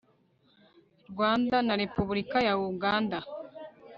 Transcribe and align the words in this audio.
rwanda 1.11 1.57
na 1.67 1.73
repubulika 1.81 2.37
ya 2.47 2.53
uganda 2.71 3.17